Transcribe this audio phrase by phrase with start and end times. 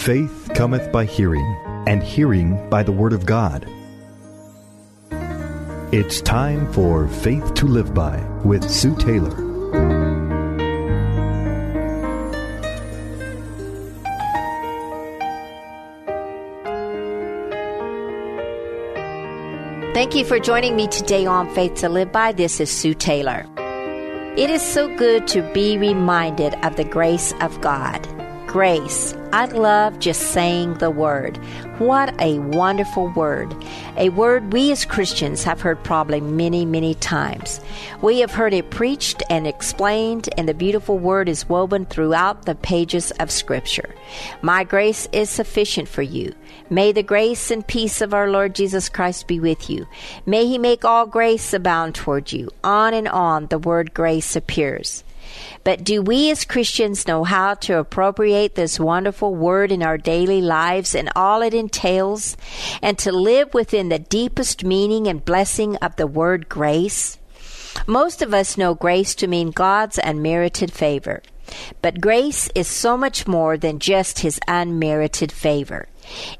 [0.00, 1.44] Faith cometh by hearing,
[1.86, 3.68] and hearing by the Word of God.
[5.92, 9.36] It's time for Faith to Live By with Sue Taylor.
[19.92, 22.32] Thank you for joining me today on Faith to Live By.
[22.32, 23.44] This is Sue Taylor.
[24.38, 28.19] It is so good to be reminded of the grace of God.
[28.50, 29.14] Grace.
[29.32, 31.36] I love just saying the word.
[31.78, 33.54] What a wonderful word.
[33.96, 37.60] A word we as Christians have heard probably many, many times.
[38.02, 42.56] We have heard it preached and explained, and the beautiful word is woven throughout the
[42.56, 43.94] pages of Scripture.
[44.42, 46.34] My grace is sufficient for you.
[46.70, 49.86] May the grace and peace of our Lord Jesus Christ be with you.
[50.26, 52.50] May he make all grace abound toward you.
[52.64, 55.04] On and on the word grace appears.
[55.62, 60.40] But do we as Christians know how to appropriate this wonderful word in our daily
[60.40, 62.36] lives and all it entails,
[62.82, 67.18] and to live within the deepest meaning and blessing of the word grace?
[67.86, 71.22] Most of us know grace to mean God's unmerited favor.
[71.82, 75.88] But grace is so much more than just His unmerited favor.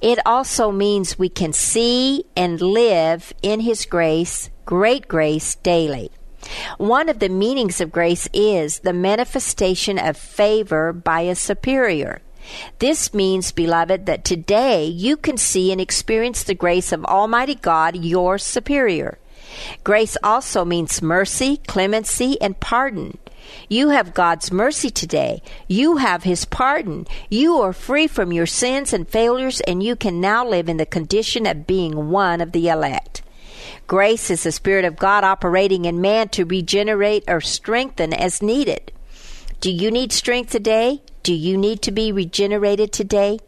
[0.00, 6.10] It also means we can see and live in His grace, great grace, daily.
[6.78, 12.22] One of the meanings of grace is the manifestation of favor by a superior.
[12.78, 17.96] This means, beloved, that today you can see and experience the grace of Almighty God,
[17.96, 19.18] your superior.
[19.84, 23.18] Grace also means mercy, clemency, and pardon.
[23.68, 25.42] You have God's mercy today.
[25.68, 27.06] You have His pardon.
[27.28, 30.86] You are free from your sins and failures, and you can now live in the
[30.86, 33.19] condition of being one of the elect.
[33.90, 38.92] Grace is the Spirit of God operating in man to regenerate or strengthen as needed.
[39.60, 41.02] Do you need strength today?
[41.24, 43.40] Do you need to be regenerated today?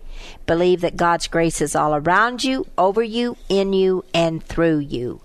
[0.44, 5.20] Believe that God's grace is all around you, over you, in you, and through you.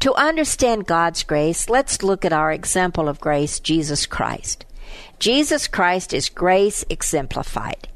[0.00, 4.66] To understand God's grace, let's look at our example of grace, Jesus Christ.
[5.18, 7.88] Jesus Christ is grace exemplified.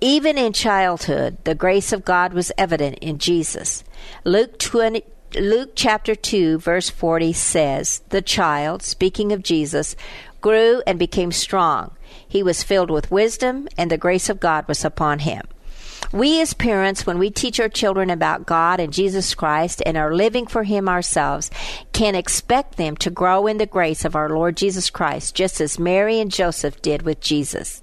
[0.00, 3.84] Even in childhood, the grace of God was evident in Jesus.
[4.24, 5.04] Luke 20,
[5.34, 9.94] Luke chapter 2, verse 40 says, The child, speaking of Jesus,
[10.40, 11.92] grew and became strong.
[12.26, 15.42] He was filled with wisdom, and the grace of God was upon him.
[16.12, 20.12] We as parents, when we teach our children about God and Jesus Christ and are
[20.12, 21.50] living for Him ourselves,
[21.92, 25.78] can expect them to grow in the grace of our Lord Jesus Christ, just as
[25.78, 27.80] Mary and Joseph did with Jesus.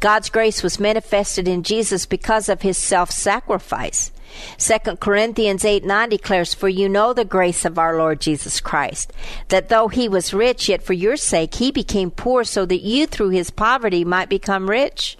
[0.00, 4.12] God's grace was manifested in Jesus because of His self sacrifice.
[4.58, 9.12] 2 Corinthians 8 9 declares, For you know the grace of our Lord Jesus Christ,
[9.48, 13.06] that though he was rich, yet for your sake he became poor, so that you
[13.06, 15.18] through his poverty might become rich.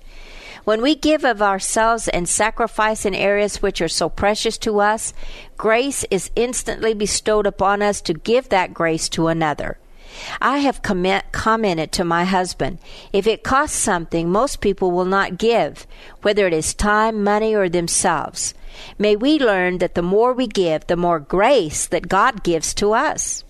[0.65, 5.15] When we give of ourselves and sacrifice in areas which are so precious to us,
[5.57, 9.79] grace is instantly bestowed upon us to give that grace to another.
[10.41, 12.79] I have comment, commented to my husband,
[13.13, 15.87] if it costs something, most people will not give,
[16.23, 18.55] whether it is time, money, or themselves.
[18.99, 22.93] May we learn that the more we give, the more grace that God gives to
[22.93, 23.45] us.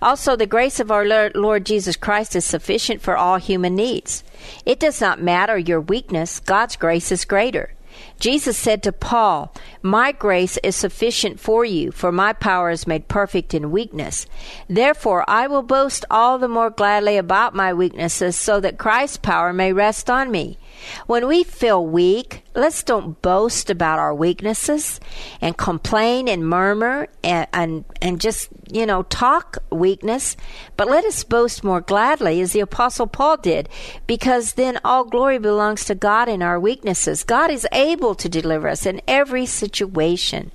[0.00, 4.22] Also, the grace of our Lord Jesus Christ is sufficient for all human needs.
[4.66, 7.70] It does not matter your weakness, God's grace is greater.
[8.18, 13.08] Jesus said to Paul, My grace is sufficient for you, for my power is made
[13.08, 14.26] perfect in weakness.
[14.68, 19.52] Therefore, I will boast all the more gladly about my weaknesses, so that Christ's power
[19.52, 20.58] may rest on me.
[21.06, 24.98] When we feel weak, let's don't boast about our weaknesses
[25.40, 30.36] and complain and murmur and, and, and just, you know, talk weakness,
[30.76, 33.68] but let us boast more gladly as the apostle Paul did,
[34.06, 37.22] because then all glory belongs to God in our weaknesses.
[37.22, 37.81] God is able
[38.14, 40.52] to deliver us in every situation.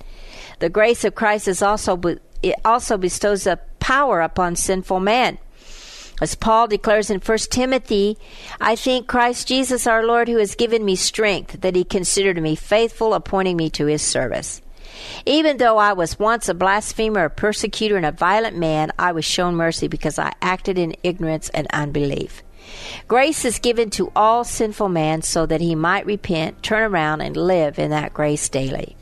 [0.59, 1.99] The grace of Christ is also,
[2.41, 5.37] it also bestows a power upon sinful man.
[6.19, 8.17] As Paul declares in 1 Timothy,
[8.59, 12.55] I thank Christ Jesus our Lord who has given me strength, that he considered me
[12.55, 14.61] faithful, appointing me to his service.
[15.25, 19.25] Even though I was once a blasphemer, a persecutor, and a violent man, I was
[19.25, 22.41] shown mercy because I acted in ignorance and unbelief.
[23.07, 27.37] Grace is given to all sinful man so that he might repent, turn around, and
[27.37, 28.95] live in that grace daily.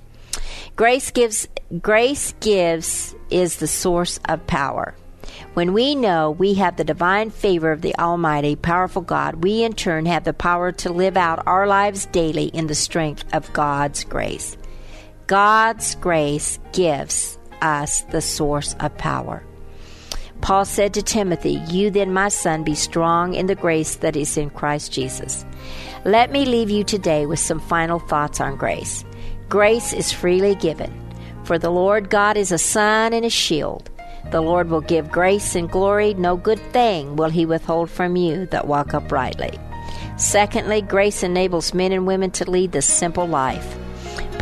[0.75, 1.47] Grace gives
[1.81, 4.93] grace gives is the source of power.
[5.53, 9.73] When we know we have the divine favor of the Almighty, powerful God, we in
[9.73, 14.03] turn have the power to live out our lives daily in the strength of God's
[14.03, 14.57] grace.
[15.27, 19.43] God's grace gives us the source of power.
[20.41, 24.37] Paul said to Timothy, You then, my son, be strong in the grace that is
[24.37, 25.45] in Christ Jesus.
[26.05, 29.03] Let me leave you today with some final thoughts on grace.
[29.49, 30.93] Grace is freely given,
[31.43, 33.89] for the Lord God is a sun and a shield.
[34.31, 36.13] The Lord will give grace and glory.
[36.15, 39.59] No good thing will he withhold from you that walk uprightly.
[40.17, 43.77] Secondly, grace enables men and women to lead the simple life.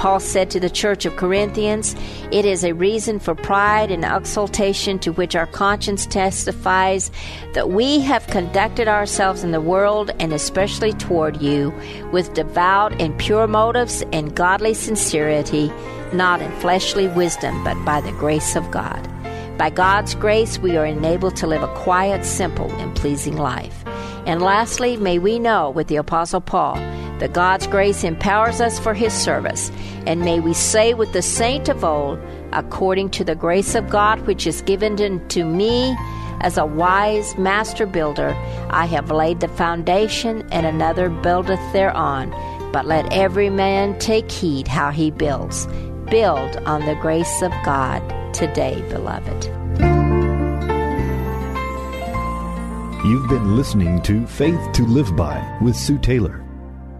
[0.04, 1.96] Paul said to the church of Corinthians,
[2.30, 7.10] It is a reason for pride and exultation to which our conscience testifies
[7.54, 11.74] that we have conducted ourselves in the world and especially toward you
[12.12, 15.72] with devout and pure motives and godly sincerity,
[16.12, 19.10] not in fleshly wisdom, but by the grace of God.
[19.58, 23.86] By God's grace, we are enabled to live a quiet, simple, and pleasing life.
[24.26, 26.76] And lastly, may we know with the Apostle Paul
[27.24, 29.72] that God's grace empowers us for his service.
[30.06, 32.20] And may we say with the saint of old,
[32.52, 34.98] according to the grace of God which is given
[35.30, 35.96] to me
[36.42, 38.36] as a wise master builder,
[38.72, 42.30] I have laid the foundation, and another buildeth thereon.
[42.74, 45.66] But let every man take heed how he builds.
[46.10, 48.02] Build on the grace of God
[48.34, 49.46] today, beloved.
[53.06, 56.43] You've been listening to Faith to Live By with Sue Taylor.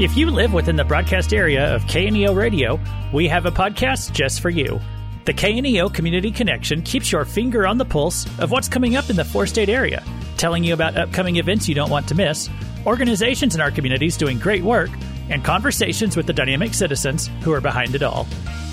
[0.00, 2.80] If you live within the broadcast area of KNEO Radio,
[3.12, 4.80] we have a podcast just for you.
[5.26, 9.16] The KNEO Community Connection keeps your finger on the pulse of what's coming up in
[9.16, 10.02] the four state area,
[10.38, 12.48] telling you about upcoming events you don't want to miss,
[12.86, 14.88] organizations in our communities doing great work,
[15.28, 18.26] and conversations with the dynamic citizens who are behind it all.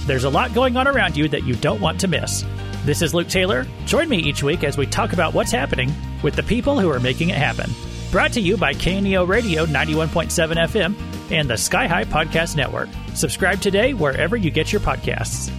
[0.05, 2.45] There's a lot going on around you that you don't want to miss.
[2.85, 3.67] This is Luke Taylor.
[3.85, 7.01] Join me each week as we talk about what's happening with the people who are
[7.01, 7.69] making it happen.
[8.11, 12.89] Brought to you by KNEO Radio 91.7 FM and the Sky High Podcast Network.
[13.13, 15.51] Subscribe today wherever you get your podcasts.